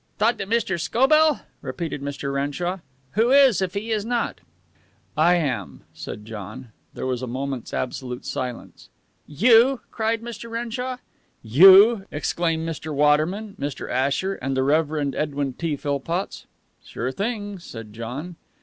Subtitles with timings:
[0.17, 0.79] "Thought that Mr.
[0.79, 2.33] Scobell?" repeated Mr.
[2.33, 2.79] Renshaw.
[3.11, 4.41] "Who is, if he is not?"
[5.15, 6.71] "I am," said John.
[6.95, 8.89] There was a moment's absolute silence.
[9.27, 10.49] "You!" cried Mr.
[10.49, 10.97] Renshaw.
[11.43, 12.91] "You!" exclaimed Mr.
[12.91, 13.91] Waterman, Mr.
[13.91, 15.75] Asher, and the Reverend Edwin T.
[15.77, 16.47] Philpotts.
[16.83, 18.37] "Sure thing," said John.